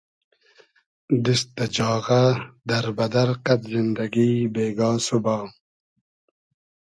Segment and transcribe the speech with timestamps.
[1.23, 2.23] دیست دۂ جاغۂ،
[2.67, 5.37] دئر بئدئر قئد زیندئگی بېگا سوبا